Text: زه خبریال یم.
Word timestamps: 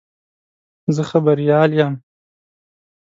زه 0.95 1.01
خبریال 1.11 1.71
یم. 1.79 1.93